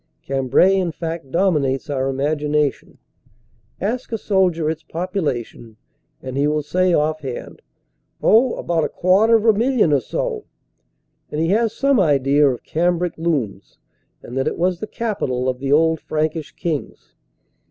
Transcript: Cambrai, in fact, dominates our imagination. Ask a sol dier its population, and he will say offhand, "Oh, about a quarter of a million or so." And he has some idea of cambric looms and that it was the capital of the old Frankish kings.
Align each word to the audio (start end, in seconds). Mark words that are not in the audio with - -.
Cambrai, 0.23 0.71
in 0.71 0.91
fact, 0.91 1.29
dominates 1.29 1.87
our 1.87 2.09
imagination. 2.09 2.97
Ask 3.79 4.11
a 4.11 4.17
sol 4.17 4.49
dier 4.49 4.67
its 4.67 4.81
population, 4.81 5.77
and 6.23 6.35
he 6.35 6.47
will 6.47 6.63
say 6.63 6.91
offhand, 6.91 7.61
"Oh, 8.19 8.55
about 8.55 8.83
a 8.83 8.89
quarter 8.89 9.35
of 9.35 9.45
a 9.45 9.53
million 9.53 9.93
or 9.93 9.99
so." 10.01 10.45
And 11.29 11.39
he 11.39 11.49
has 11.49 11.75
some 11.75 11.99
idea 11.99 12.49
of 12.49 12.63
cambric 12.63 13.15
looms 13.15 13.77
and 14.23 14.35
that 14.39 14.47
it 14.47 14.57
was 14.57 14.79
the 14.79 14.87
capital 14.87 15.47
of 15.47 15.59
the 15.59 15.71
old 15.71 15.99
Frankish 15.99 16.51
kings. 16.53 17.13